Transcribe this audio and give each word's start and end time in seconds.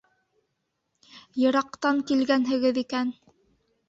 Йыраҡтан 1.41 1.99
килгәнһегеҙ 2.13 2.81
икән. 2.85 3.13